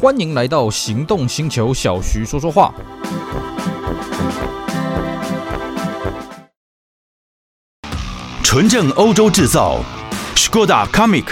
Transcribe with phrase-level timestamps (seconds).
[0.00, 2.72] 欢迎来到行动星球，小徐说说话。
[8.44, 9.80] 纯正欧洲制造
[10.36, 11.24] ，Skoda Comic，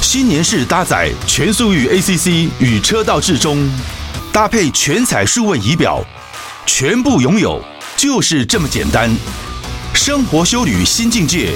[0.00, 3.70] 新年式搭载全速域 ACC 与车道智中，
[4.32, 6.02] 搭配全彩数位仪表，
[6.64, 7.62] 全部拥有
[7.98, 9.14] 就是这么简单。
[9.92, 11.52] 生活修旅新境界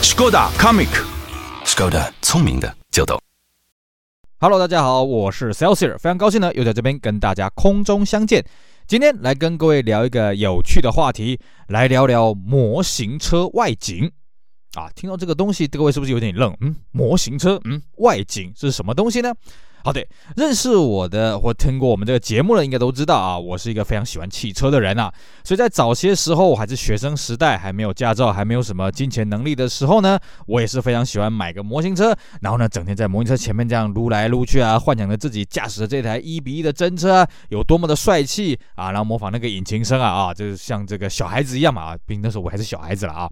[0.00, 3.20] ，Skoda Comic，Skoda 聪明的就懂。
[4.40, 8.44] Hello，大家好，我是 Celsius，非常高兴呢，又在这边跟大家空中相见。
[8.86, 11.38] 今天来跟各位聊一个有趣的话题，
[11.68, 14.10] 来聊聊模型车外景。
[14.74, 16.54] 啊，听到这个东西，各位是不是有点愣？
[16.60, 19.32] 嗯，模型车，嗯，外景是什么东西呢？
[19.84, 20.02] 好的，
[20.34, 25.12] 认识我的或听过我们这个节目的，应该都知道啊，我是一个非常喜欢汽车的人啊。
[25.44, 43.30] 所以在早些时候，我还是学生时代，还没有驾照，还没有什么金钱能力的时候呢，我也是非常喜欢买个模型车，然后呢，整天在模型车前面这样撸来撸去啊，幻想着自己驾驶的这台一比一的真车啊，有多么的帅气啊，然后模仿那个引擎声啊啊，就是像这个小孩子一样嘛啊，毕竟那时候我还是小孩子了啊。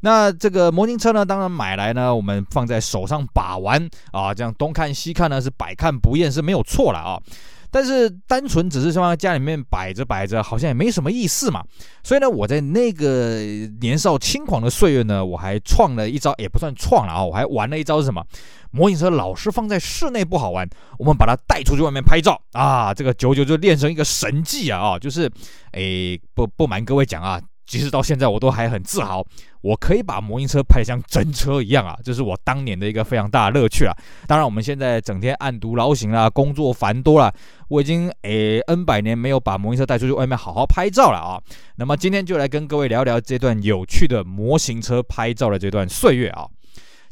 [0.00, 7.20] 那这个模型车呢，当然买来呢，我们放在手上把玩啊，这样东看西看呢，是百看不厌是没有错了啊。
[7.68, 11.62] 但是单纯只是放在家里面摆着摆着，好像也没什么意思嘛。
[12.02, 13.40] 所以呢，我在那个
[13.80, 18.24] 年少轻狂的岁月呢，我还创了一招，也不算创了啊，我还玩了一招是什么？
[18.70, 20.66] 模型车老是放在室内不好玩，
[20.98, 25.30] 我们把它带出去外面拍照啊，这个久久就练成一个神技啊啊，就是，
[25.72, 27.38] 诶，不不瞒各位讲啊。
[27.66, 29.24] 即使到现在，我都还很自豪，
[29.60, 31.98] 我可以把模型车拍得像真车一样啊！
[32.04, 33.92] 这是我当年的一个非常大的乐趣啊。
[34.26, 37.32] 当然，我们现在整天暗独劳形啦，工作繁多了，
[37.68, 41.42] 我已经诶 N 百年没有把模型车带出去外面好好拍照了啊。
[41.76, 46.46] 那么今天就来跟各位聊聊这段有趣的模型车拍照的这段岁月啊。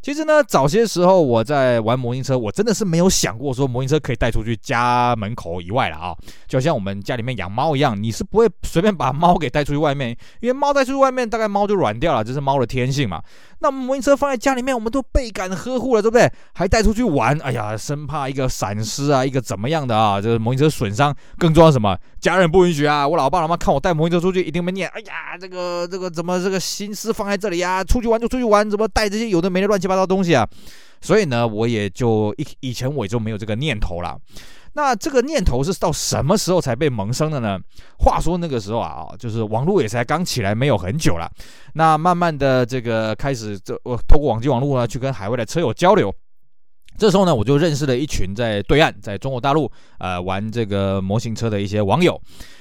[0.05, 6.14] 其实呢，早些时候我在玩模型车，我真的是没有想过说模型车可以带出去家门口以外了啊。
[6.47, 10.10] 就像我们家里面养猫一样，你是不会随便把猫给带出去外面，
[10.41, 13.22] 因为猫带出去外面，大概猫就软掉了，这是猫的天性嘛。
[13.64, 16.30] 那模型车放在家里面，我们都倍感呵护了，对不对？
[16.52, 21.16] 还带出去玩，哎呀，生怕一个闪失啊，一个怎么样的啊，这个模型车损伤。
[21.38, 21.97] 更重要什么？
[22.20, 23.08] 家人不允许啊！
[23.08, 27.82] 我老爸老妈看我带模型车出去，一定会念：哎呀，这个这个怎么这个心思放在这里呀？
[27.82, 30.47] 出去玩就出去玩，怎么带这些有的没的乱七八糟东西啊？
[31.00, 34.19] 所以呢，我也就以以前我也就没有这个念头了。
[34.74, 37.58] 那这个念头是到什么时候才被萌生的呢？
[37.98, 41.30] 话说那个时候啊，就是网络也才刚起来没有很久了。
[41.74, 46.14] 那慢慢的这个开始，这我透过网际网络呢，去跟海外的车友交流。
[46.97, 52.21] 这时候呢，我就认识了一群在对岸，在中国大陆呃玩这个模型车的一些网友。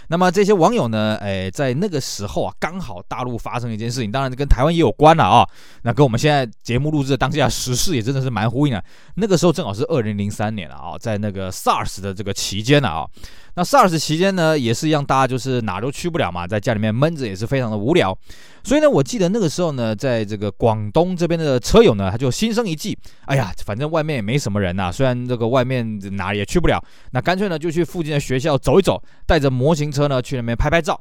[0.10, 5.48] 那么这些网友呢，哎，在那个时候啊，刚好大陆发生一件事情，当然跟台湾也有关了啊。
[5.84, 8.84] 那跟我们现在节目录制的当下时事也真的是蛮呼应的。
[9.16, 13.08] 那个时候正好是二零零三年了啊，在那个 SARS 的这个期间呢啊。
[13.56, 18.18] 那 SARS 期间呢，也是一样，大家就是哪都去不了嘛，在家里面闷着也是非常的无聊。
[18.64, 31.00] 所以呢，我记得那个时候呢，在这个广东这边的车友呢，他就心生一计，哎呀，反正外面也没什么人呐，虽然这个外面哪也去不了，那干脆呢就去附近的学校走一走，带着模型车呢去那边拍拍照。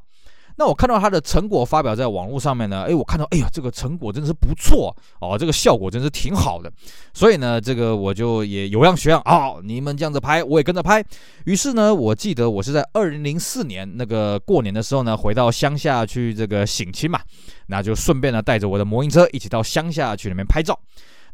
[0.57, 6.71] 那我看到他的成果发表在网络上面呢，哎，我看到，哎呀，这个成果真的是不错哦，这个效果真是挺好的。
[7.15, 11.05] 所以呢，这个我就也有样学样啊，哦，你们这样子拍，我也跟着拍。
[11.47, 17.21] 于是呢，我记得我是在二零零四年那个过年的时候呢，回到乡下去这个省亲嘛，
[17.67, 20.79] 那就顺便呢带着我的模型车一起到乡下去里面拍照。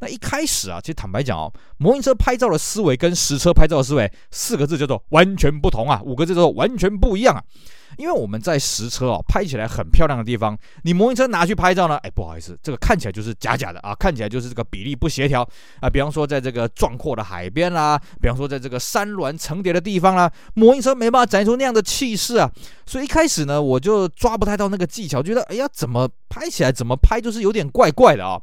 [0.01, 7.43] 那一开始啊，其实坦白讲哦，模型车拍照的思维跟实车拍照的思维四个字叫做完全不同啊，五个字叫做完全不一样啊。
[7.99, 15.47] 因为我们在实车哦，拍起来很漂亮的地方，你模型车拿去拍照呢，哎，不好意思，这个看起来就是假假的啊，看起来就是这个比例不协调
[15.81, 15.91] 啊。
[15.91, 22.51] 比方说在这个壮阔的海边啦，比方说在这个山峦层叠的地方啦，模型车没办法展现出那样的气势啊。
[22.87, 28.41] 所以一开始呢，我就抓不太到那个技巧，觉得哎呀，怎么拍起来怎么拍就是有点怪怪的啊。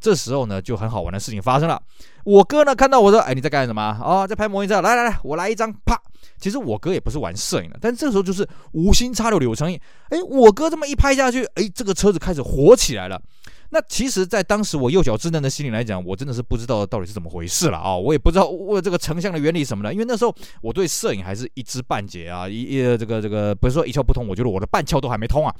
[0.00, 1.80] 这时候呢，就很好玩的事情发生了。
[2.24, 3.98] 我哥呢看到我说：“哎，你在干什么？
[4.02, 4.80] 哦，在拍模型车。
[4.80, 6.00] 来来来，我来一张，啪！
[6.38, 9.80] 其实我哥也不是玩摄影的，但这时候就是无心插柳柳成荫。
[10.10, 13.20] 哎，我哥这么一拍下去，哎，这个车子开始火起来了。
[13.70, 17.94] 那其实，在当时我幼小稚嫩的心里来讲，我真的是不知道到底是怎么回事了啊！
[17.94, 25.54] 我也不知道我这个成像的原理什么的，因为那时候我对摄影还是一知半解啊，一一这个这个不是说一窍不通，我觉得我的半窍都还没通啊。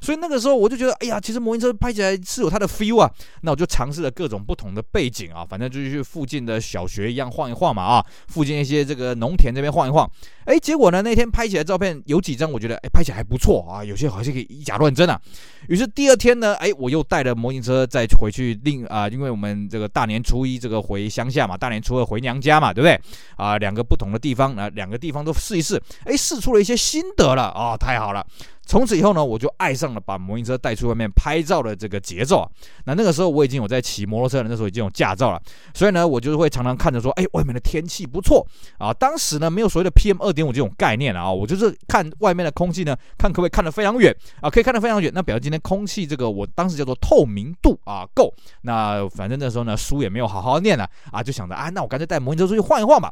[0.00, 3.10] 所以那个时候我就觉得，哎呀，其实模型车拍起来是有它的 feel 啊。
[3.42, 10.08] 那我就尝试了各种不同的背景啊，反正就是去附近的小学一样晃一晃嘛啊，附近一些这个农田这边晃一晃。
[10.44, 15.20] 哎，结果呢，那天拍起来照片有几张，我觉得哎拍起来还不错啊，有些好像可以以假乱真啊。
[15.68, 23.00] 于是第二天呢，哎，我又带了模模型车再回去另啊、因为我们这个大年初一这个回乡下嘛，大年初二回娘家嘛，对不对？
[23.36, 28.22] 啊、两个不同的地方啊，两个地方都试一试，哎，试出了一些心得了啊、哦，太好了。
[28.68, 32.48] 从此以后呢，我就爱上了把模型车带出外面拍照的这个节奏啊。
[32.84, 35.40] 那那个时候我已经有在骑摩托车了，那时候已经有驾照了，
[35.72, 38.92] 所以呢，我就会常常看着说，哎，外面的天气不错啊。
[38.92, 45.10] 当时呢，没有所谓的 PM 二点五这种概念啊，我就是看外面的空气呢，看可不可以看得非常远啊，可以看得非常远。
[45.14, 48.30] 那表示今天空气这个，我当时叫做透明度啊够。
[48.60, 53.10] 那反正那时候呢，书也没有好好念了啊，就想着啊，那我干脆带模型车出去晃一晃吧。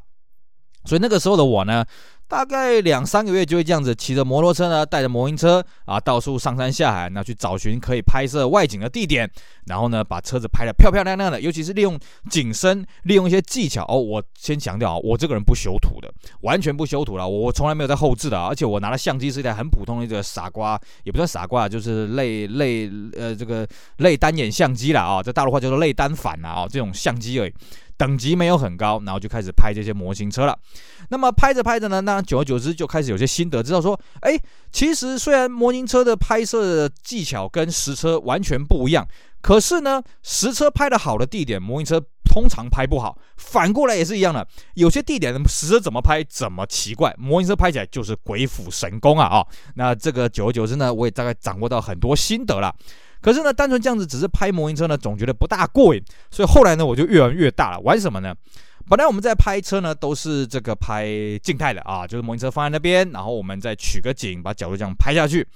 [0.84, 1.82] 所以那个时候的我呢。
[2.28, 9.30] 大概两三个月就会这样子骑着摩托车呢，带着模型车啊，到处上山下海，那去找寻可以拍摄外景的地点，
[9.66, 13.96] 然后呢，把车子拍得漂漂亮亮的，尤其是利用景深，利用一些技巧哦。
[13.96, 23.66] 我先强调啊，我这个人不修图的，完全不修图了，我从来没有在后置的，而且我拿的相机是一台很普通的一个傻瓜，也不算傻瓜，就是类类呃这个
[23.98, 27.54] 类单眼相机了啊，在大陆话叫做类单反啊，这种相机而已。
[27.98, 30.54] 等级没有很高，然后就开始拍这些模型车了。
[31.08, 34.38] 那么拍着拍着呢，那久而久之就开始有些心得，知道说，哎，
[34.72, 39.06] 其实虽然模型车的拍摄技巧跟实车完全不一样，
[39.40, 43.18] 可是呢，实车拍的好的地点，模型车通常拍不好。
[43.36, 49.46] 反过来也是一样的，有些地点实车怎么拍怎么奇怪，模型车拍起来就是鬼斧神工啊啊、哦！
[49.74, 52.74] 那这个久而久之呢，我也大概掌握到很多心得了。
[53.22, 56.02] 可是呢，单纯这样子只是拍模型车呢，总觉得不大过瘾。
[56.30, 57.80] 所以后来呢，我就越玩越大了。
[57.80, 58.34] 玩什么呢？
[58.88, 61.06] 本来我们在拍车呢，都是这个拍
[61.42, 65.46] 静态的啊，就是模型车放在那边，然后我们再取个景，把角度这样拍下去。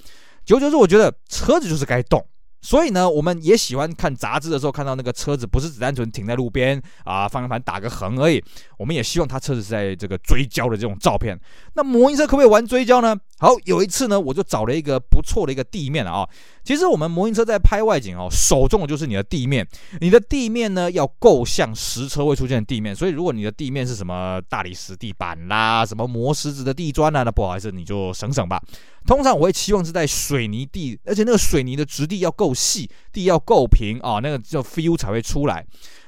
[0.44, 2.24] 久而久之，我觉得车子就是该动。
[2.62, 8.42] 所以呢，我们也喜欢看杂志的时候，看到那个车子不是只单纯停在路边啊，方向盘打个横而已。
[8.76, 11.38] 我们也希望它车子是在这个追焦的这种照片。
[11.74, 13.16] 那模型车可不可以玩追焦呢？
[13.40, 16.28] 好，有一次呢，我就找了一个不错的一个地面了啊。
[16.62, 19.66] 其实我们模型车在拍外景哦，首重的就是你的地面。
[19.98, 22.94] 你的地面呢，要够像实车会出现的地面。
[22.94, 28.62] 所以如果你的地面是什么大理石地板啦，什么磨石子的地砖啦，那不好意思，你就省省吧。
[29.06, 35.64] 通常我会期望是在水泥地，而且那个水泥的质地要够细，地要够平啊，那个叫 feel 才会出来。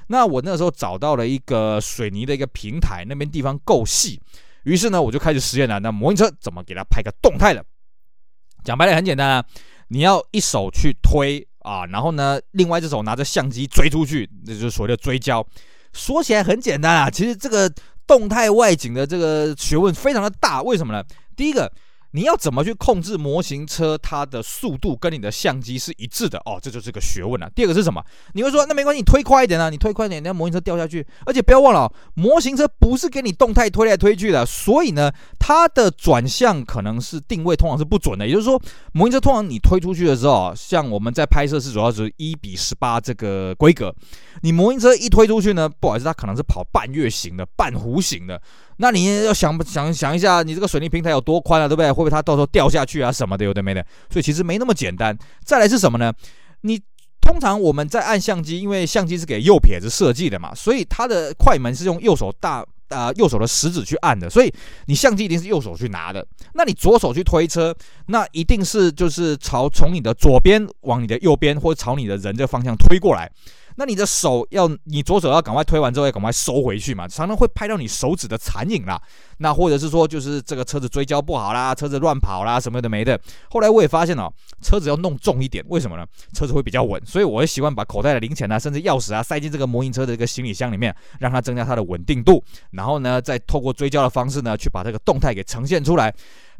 [0.07, 4.21] 那我那时候找到了一个水泥的一个平台，那边地方够细，
[4.63, 5.79] 于是呢，我就开始实验了。
[5.79, 7.63] 那模型车怎么给它拍个动态的？
[8.63, 9.45] 讲白了很简单啊，
[9.87, 15.45] 你要一手去推啊，然后呢，另外一只手拿着相机追出去，那就是所谓的追焦。
[15.93, 17.71] 说起来很简单啊，其实这个
[18.07, 20.61] 动态外景的这个学问非常的大。
[20.61, 21.03] 为什么呢？
[21.35, 21.71] 第一个。
[22.13, 26.59] 你要怎么去控制模型车它的速度跟你的相机是一致的哦？
[26.61, 27.49] 这就是个学问了。
[27.55, 28.03] 第二个是什么？
[28.33, 31.05] 你会说那没关系，你推快一点啊，你推快一点，那模型车掉下去。
[31.25, 38.27] 而且不要忘了，模型车不是给你动态推来推去的，所以呢，它的转向可能是定位通常是不准的。
[38.27, 38.61] 也就是说，
[38.91, 43.93] 模型车通常你推出去的时候，像我们在拍摄是主要是一比十八这个规格，
[44.43, 48.39] 你模型车一推出去呢，不好意思，它可能是跑半月形的、半弧形的。
[48.77, 51.91] 那你要想想想一下，你这个水泥平台有多宽啊，对不对？
[52.03, 53.85] 会不会它到时候掉下去啊什么的，有的没的。
[54.09, 55.17] 所以其实没那么简单。
[55.43, 56.13] 再来是什么呢？
[56.61, 56.79] 你
[57.21, 64.53] 通常我们在按相机，因为相机是给右撇子设计的嘛，所以它的快门是用右手大啊、右手的食指去按的，所以
[64.85, 66.23] 你相机一定是右手去拿的。
[66.53, 67.75] 那你左手去推车，
[68.07, 73.31] 那一定是就是朝从你的左边往你的右边，或者朝你的人这方向推过来。
[73.75, 79.01] 那你的手要，你左手要赶快推完之后要赶快收回去嘛，常常会拍到你手指的残影啦。
[79.37, 83.19] 那或者是说，就是这个车子追焦不好啦，车子乱跑啦，什么的没的。
[83.49, 86.05] 后来我也发现哦，车子要弄重一点，为什么呢？
[86.33, 92.43] 车子会比较稳，所以我会习惯把口袋的零钱啊，甚至钥匙啊，塞进这个模型车的一个行李箱里面，让它增加它的稳定度。
[92.71, 96.13] 然后呢，再透过追焦的方式呢，去把这个动态给呈现出来。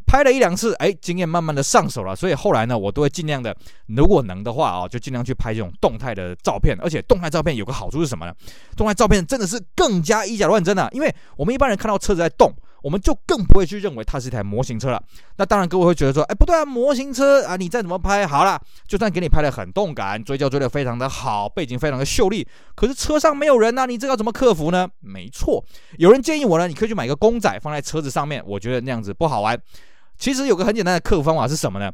[0.05, 3.55] 拍了一两次，哎，经验慢慢的上手了，所以后来呢，我都会尽量的，
[3.88, 6.77] 如果能的话啊，就尽量去拍这种动态的照片。
[6.81, 8.33] 而且动态照片有个好处是什么呢？
[8.75, 15.01] 动态照片真的是更加以假乱真啊，因为我们一般人看到车子在动，我们就更不会去认为它是一台模型车了。
[15.38, 24.88] 那当然各位会觉得说，哎，不对啊，模型车啊，你再怎么拍好了，就算给你拍得很动感，追焦追得非常的好，背景非常的秀丽，可是车上没有人呐，你这个要怎么克服呢？
[25.00, 25.63] 没错，
[25.98, 29.57] 有人建议我呢，你可以去买个公仔放在车子上面，我觉得那样子不好玩。
[30.17, 31.91] 其实有个很简单的克服方法是什么呢？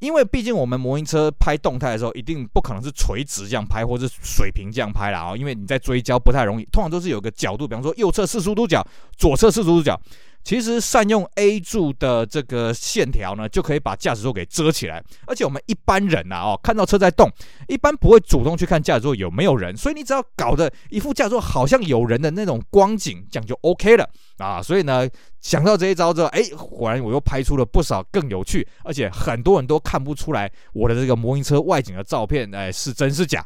[0.00, 10.00] 因为毕竟我们模型车拍动态的时候，一定不可能是垂直这样拍，或是水平这样拍啦啊，因为你在追焦不太容易，通常都是有个角度，比方说右侧四十五度角，左侧四十五度角。
[10.44, 15.02] 其实善用 A 柱的这个线条呢，就可以把驾驶座给遮起来。
[15.26, 17.28] 而且我们一般人呐，哦，看到车在动，
[17.66, 24.08] 一般不会主动去看驾驶座有没有人，所以你只要搞得一副驾驶座好像有人的那种光景，这样就 OK 了
[24.46, 24.62] 啊。
[24.62, 25.08] 所以呢，
[25.40, 33.44] 想到这一招之后，哎，果然我又拍出了不少更有趣，而且很多人都看不出来我的这个模型车外景的照片，哎，是真是假。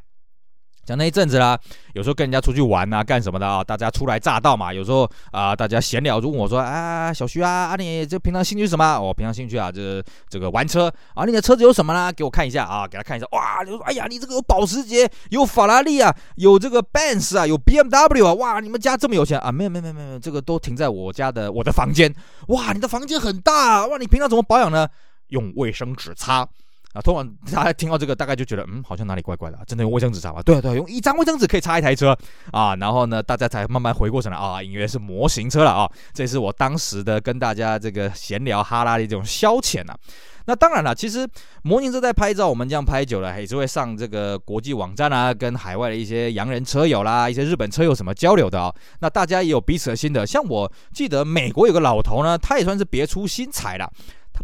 [0.85, 1.57] 讲那一阵子啦，
[1.95, 3.63] 有时候跟人家出去玩啊，干什么的啊？
[3.63, 8.99] 大家初来乍到嘛，有时候啊、大家闲聊就问我说啊，小徐啊，啊你这平常兴趣什么？
[9.01, 12.13] 我、平常兴趣啊，这这个玩车啊，你的车子有什么呢？
[12.13, 19.53] 给我看一下啊，给他看一下，哇，你说哎呀，你这个有保时捷，有法拉利啊，有这个 Benz 啊，有 BMW 啊，哇，你们家这么有钱啊？
[19.53, 22.13] 没有没有没有没有，这个都停在我家的我的房间。
[22.49, 24.89] 哇，你的房间很大，哇，你平常怎么保养呢？
[25.29, 26.47] 用卫生纸擦。
[26.93, 30.43] 啊，通常大家听到这个，大概就觉得，嗯，好像哪里怪怪的，真的用卫生纸擦吗？
[30.43, 32.17] 对啊，对，用一张卫生纸可以擦一台车
[32.51, 32.77] 啊。
[32.77, 35.91] 然后呢，大家才慢慢回过神来啊，隐约是模型车了啊。
[36.13, 39.99] 这是我当时的跟大家这个闲聊哈拉的这种消遣呐、啊。
[40.45, 41.27] 那当然了，其实
[41.63, 53.89] 模型车在拍照，我们这样拍久了，也是会上这个国际网站啊，跟海外的一些洋人车友啦，一些日本车友什么交流的啊、那大家也有彼此的心得，像我记得美国有个老头呢，他也算是别出心裁了。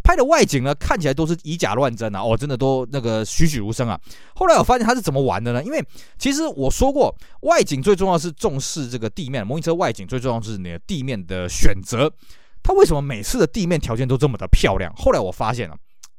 [0.03, 3.99] 拍的外景呢，看起来都是以假乱真啊，哦，真的都那个栩栩如生啊。
[4.35, 5.63] 后来我发现他是怎么玩的呢？
[5.63, 5.83] 因为
[6.17, 12.11] 其实我说过，外景最重要是重视这个地面，模型车外景最重要是你的地面的选择。
[12.61, 14.93] 他为什么每次的地面条件都这么的漂亮？
[14.95, 15.75] 后来我发现了，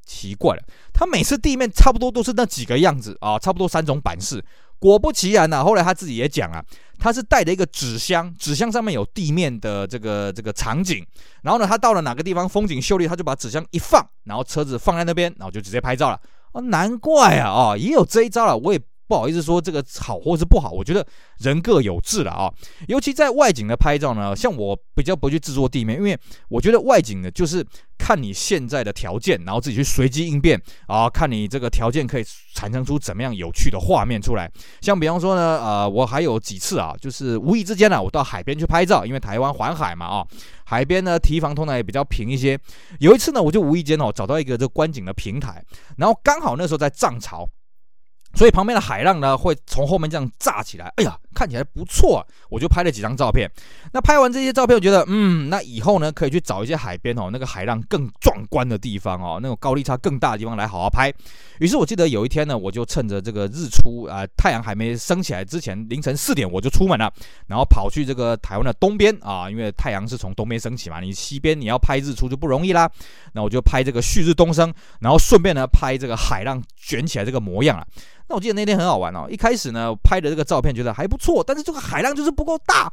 [0.07, 4.43] 奇怪了，他每次地面差不多都是那几个样子啊，差不多三种版式。
[4.79, 6.65] 果不其然呢、啊，后来他自己也讲啊，
[7.01, 11.05] 他是带着一个纸箱，纸箱上面有地面的这个这个场景，
[11.43, 16.21] 然后呢，他到了哪个地方风景秀丽，他就把纸箱一放，然后车子放在那边，然后就直接拍照了。
[16.53, 18.81] 哦，难怪啊，哦，也有这一招了，我也。
[19.11, 21.05] 不好意思说这个好或是不好，我觉得
[21.39, 22.49] 人各有志了啊。
[22.87, 26.17] 尤其在外景的拍照呢，像我比较不去制作地面，因为
[26.49, 27.67] 我觉得外景呢就是
[27.99, 32.25] 看你现在的条件，然后自己去随机应变啊，看你这个条件可以
[32.55, 34.49] 产生出怎么样有趣的画面出来。
[34.81, 40.25] 像比方说呢，呃，我还有几次啊，就是无意之间呢，我到海边去拍照，因为台湾环海嘛啊，
[40.67, 42.57] 海边呢堤防通常也比较平一些。
[43.01, 45.61] 有一次呢，我就无意间哦找到一个这观景的平台，
[45.97, 47.49] 然后刚好那时候在涨潮。
[48.35, 53.51] 所以旁边的海浪呢，会从后面这样炸起来，哎呀，看起来不错，我就拍了几张照片。
[53.93, 61.13] 那拍完这些照片，我觉得，嗯，那以后呢，可以去找一些海边哦，那个海浪更壮观的地方哦，那种高低差更大的地方来好好拍。
[61.59, 67.13] 于是我记得有一天呢，我就趁着这个日出啊、太阳还没升起来之前，凌晨四点我就出门了，
[67.47, 72.91] 然后跑去这个台湾的东边啊，因为太阳是从东边升起嘛，你西边你要拍日出就不容易啦。
[73.33, 77.87] 那我就拍这个旭日东升，然后顺便呢拍这个海浪卷起来这个模样啊。
[78.29, 82.91] 那我记得那天很好玩哦，一开始呢拍的这个照片觉得还不错，但是这个海浪就是不够大，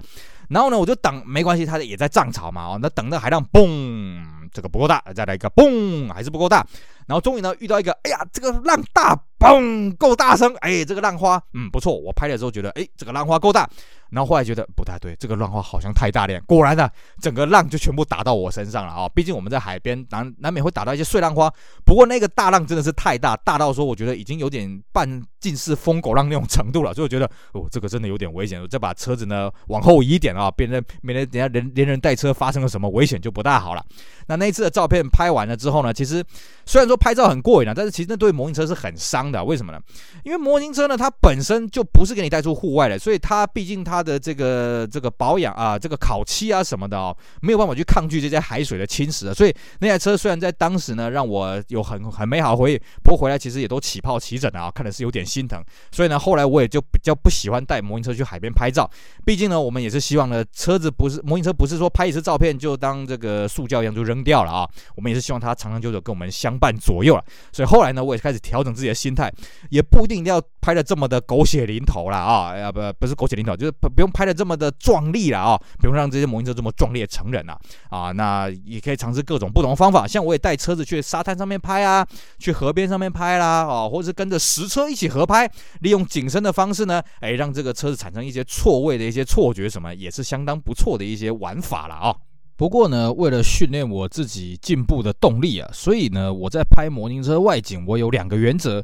[0.50, 4.22] 然后呢我就等，没关系，它也在涨潮嘛哦，那等那海浪嘣，
[4.53, 6.65] 这个不够大，再来一个嘣，还是不够大，
[7.07, 13.67] 然后终于呢遇到一个，哎呀，这个浪大，嘣，够大声，哎，这个浪花，嗯，不错，我拍的时候觉得，哎，这个浪花够大。
[14.11, 16.41] 然后后来觉得不太对，这个浪花好像太大点。
[16.47, 16.89] 果然呢，
[17.21, 19.09] 整个浪就全部打到我身上了啊！
[19.09, 21.51] 毕竟我们在海边，难难免会打到一些碎浪花。
[21.85, 28.61] 不过那个大浪真的是太大，大到说我觉得已经有点半近似疯狗浪那种程度了，所以我觉得哦，这个真的有点危险。
[28.61, 33.83] 我再把车子呢往后移一点啊，别人免得等下连连人带车发生了什么危险就不大好了。
[34.27, 36.23] 那那一次的照片拍完了之后呢，其实
[36.65, 39.43] 虽然说拍照很过瘾啊，但是其实那对模型车是很伤的。
[39.43, 39.79] 为什么呢？
[40.23, 43.97] 因为模型车呢，它本身就不是给你带出户外的，所以它毕竟它。
[43.98, 55.63] 它的这个这个保养啊，这个烤漆啊什么的哦，没有办法去抗拒这些海水的侵蚀，所以那台车虽然在当时呢，让我有很 很美好的回忆，不过回来其实也都起泡起疹啊，看的是有点心疼。
[55.92, 58.88] 所以呢，后来我也就比较不喜欢带模型车去海边拍照，
[59.25, 67.24] 毕竟呢，我们也是希望呢，车子不是模型车，不是说拍一次照片就当这个塑胶一样就扔掉了啊，我们也是希望它长长久久跟我们相伴左右了。
[67.51, 69.34] 所以后来呢，我也开始调整自己的心态，
[69.72, 73.74] 也不一定要拍的这么的狗血淋头了啊，呀不不是狗血淋头，就是。
[73.88, 82.06] 不用拍的这么的壮丽了啊，不用让这些模型车这么壮烈成人了啊，那也可以尝试各种不同的方法，像我也带车子去沙滩上面拍啊，
[82.39, 85.50] 去河边上面拍啦，啊，或者是跟着实车一起合拍，
[85.82, 92.15] 利用景深的方式呢，哎，让这个车子产生一些错位的一些错觉，什么也是相当不错的一些玩法了啊。
[92.56, 98.84] 不过呢，为了训练我自己进步的动力啊，所以呢，我在拍模型车外景，我有两个原则，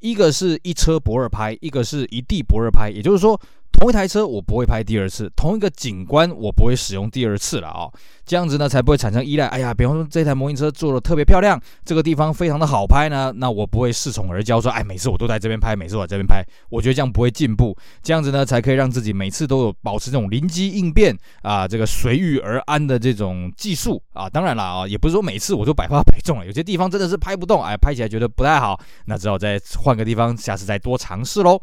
[0.00, 3.40] 一个是一车不二拍，一个是一地不二拍，也就是说。
[3.78, 7.92] 同一台车我不会拍第二次，同一个景观我不会使用第二次了啊、哦，
[8.26, 9.46] 这样子呢才不会产生依赖。
[9.46, 17.76] 哎呀，比方说这台模型车做的特别漂亮，这个地方非常的好拍呢，那我不会恃宠而骄，说哎，每次我都在这边拍，每次我这边拍，我觉得这样不会进步。
[18.02, 24.28] 这样子呢才可以让自己每次都有保持这种临机应变啊，这个随遇而安的这种技术啊。
[24.28, 31.60] 当然了啊，也不是说每次我都百发百中了，有些地方真的是拍不动，哎，拍起来觉得不太好，那只好再换个地方，下次再多尝试喽。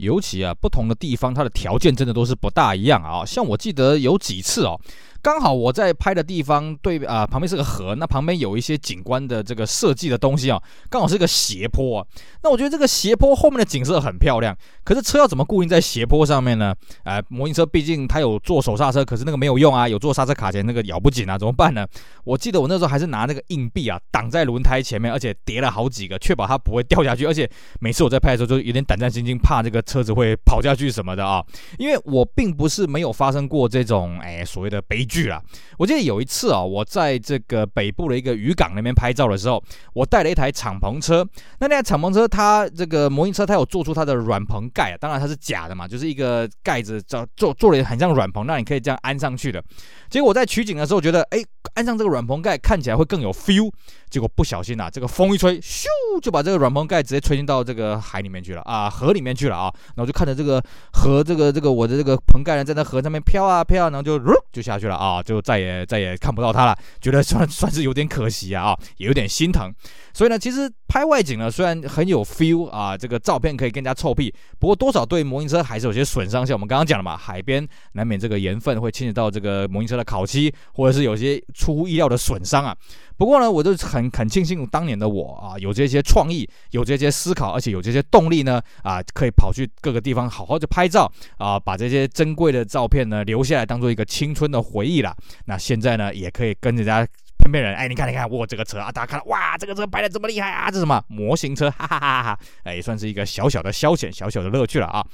[0.00, 3.24] 尤其啊，不同的地方它的条件真的都是不大一样啊。
[3.24, 4.80] 像我记得有几次哦，
[5.22, 12.06] 刚好我在拍的地方对啊、旁边是个河，那旁边有一些景观的这个设计的东西啊，刚好是个斜坡啊。
[12.42, 16.74] 那我觉得这个斜坡后面的景色很漂亮，可是车要怎么固定在斜坡上面呢？
[17.04, 21.86] 呃，模型车毕竟它有做手刹车，可是那个没有用啊，有做刹车卡钳那个咬不紧啊，怎么办呢？
[22.24, 27.26] 我记得我那时候还是拿那个硬币啊挡在轮胎前面，而且叠了好几个，确保它不会掉下去。
[27.26, 27.48] 而且
[27.80, 31.44] 每次我在拍的时候，就有点胆战心惊，怕这个车子会跑下去什么的啊。
[31.78, 35.42] 因为我并不是没有发生过这种哎所谓的悲剧了。
[35.76, 39.62] 我记得有一次啊，我在这个北部的一个渔港那边拍照的时候，
[39.92, 41.26] 我带了一台敞篷车。
[41.58, 49.62] 那那台敞篷车它这个模型车它有做出它的软棚盖啊，当然它是假的嘛，就是一个盖子做做做的很像软棚，那你可以这样安上去的。
[50.08, 51.42] 结果我在取景的时候觉得，哎，
[51.74, 53.70] 安上这个软棚盖看起来会更有 feel。
[54.10, 55.86] 结果不小心啊，这个风一吹，咻，
[56.20, 58.62] 就把这个软棚盖直接吹进到这个海里面去了。
[58.62, 59.56] 啊，河里面去了。
[59.56, 59.72] 啊。
[59.94, 60.60] 然后就看着这个
[60.92, 64.18] 河，这个这个我的这个棚盖呢，在那河上面飘啊飘啊，然后就
[64.52, 64.96] 就下去了。
[65.00, 66.76] 啊，就再也再也看不到他了。
[67.00, 69.72] 觉得算算是有点可惜，啊，也有点心疼。
[70.12, 76.46] 所以呢，其实拍外景呢，虽然很有 feel 啊，这个照片可以更加臭屁，不过多少对模型车还是有些损伤。
[76.46, 82.76] 像我们刚刚讲了嘛，海边难免这个盐分会侵蚀到这个模型车的烤漆，或者是有些出乎意料的损伤啊。
[83.16, 95.14] 不过呢，我就很很庆幸当年的我啊，有这些创意，有这些思考，而且有这些动力呢啊，可以跑去各个地方好好的拍照啊，把这些珍贵的照片呢留下来，当做一个青春的回忆了。
[95.44, 97.12] 那现在呢，也可以跟着大家。
[97.40, 101.70] 喷喷人，哎，你看，你看，我这个车啊，大家看到，哇，这个车摆的这么厉害啊，这是什么模型车？
[101.76, 102.38] 哈哈哈哈！
[102.64, 105.04] 哎，也算是一个小小的消遣，小小的乐趣了啊。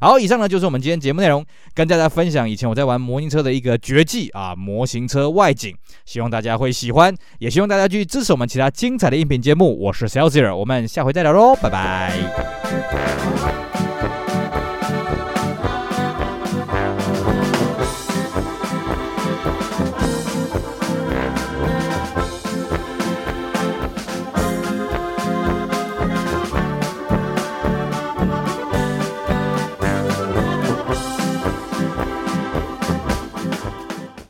[0.00, 5.74] 好，以上呢就是我们今天节目内容，跟大家分享以前我在玩模型车的一个绝技啊，模型车外景，
[6.04, 9.78] 希望大家会喜欢，也希望大家继续支持我们其他精彩的音频节目。
[9.78, 13.73] 我是 Celsior，我们下回再聊喽，拜拜。